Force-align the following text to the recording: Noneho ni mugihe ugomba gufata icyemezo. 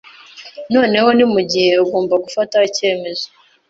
Noneho 0.73 1.09
ni 1.17 1.25
mugihe 1.33 1.71
ugomba 1.83 2.13
gufata 2.25 2.55
icyemezo. 2.69 3.25